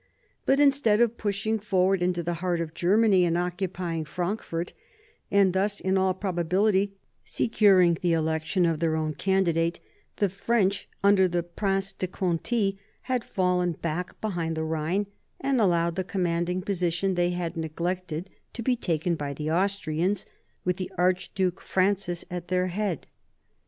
But 0.47 0.59
instead 0.59 0.99
of 0.99 1.15
pushing 1.19 1.59
forward 1.59 2.01
into 2.01 2.23
the 2.23 2.33
heart 2.41 2.59
of 2.59 2.73
Germany 2.73 3.23
and 3.23 3.37
occupying 3.37 4.03
Frankfort, 4.03 4.73
and 5.29 5.53
thus 5.53 5.79
in 5.79 5.95
all 5.95 6.15
probability 6.15 6.93
securing 7.23 7.99
the 8.01 8.13
election 8.13 8.65
of 8.65 8.79
their 8.79 8.95
own 8.95 9.13
candidate, 9.13 9.79
the 10.15 10.27
French, 10.27 10.89
under 11.03 11.27
the 11.27 11.43
Prince 11.43 11.93
de 11.93 12.07
Conti, 12.07 12.79
had 13.03 13.23
fallen 13.23 13.73
back 13.73 14.19
behind 14.21 14.57
the 14.57 14.63
Rhine, 14.63 15.05
and 15.39 15.61
allowed 15.61 15.93
the 15.93 16.03
commanding 16.03 16.63
position 16.63 17.13
they 17.13 17.29
had 17.29 17.55
neglected 17.55 18.27
to 18.53 18.63
be 18.63 18.75
taken 18.75 19.13
by 19.13 19.35
the 19.35 19.51
Austrians, 19.51 20.25
with 20.65 20.77
the 20.77 20.91
Archduke 20.97 21.61
Francis 21.61 22.25
at 22.31 22.47
their 22.47 22.69
head. 22.69 23.05